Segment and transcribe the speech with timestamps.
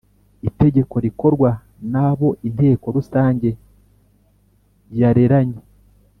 [0.49, 1.49] Itegeko rikorwa
[1.91, 3.49] n abo Inteko Rusange
[4.99, 5.59] yareranye